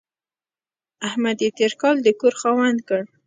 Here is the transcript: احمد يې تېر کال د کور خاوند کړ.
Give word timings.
احمد 1.07 1.37
يې 1.45 1.49
تېر 1.57 1.73
کال 1.81 1.95
د 2.01 2.07
کور 2.19 2.33
خاوند 2.41 2.79
کړ. 2.87 3.01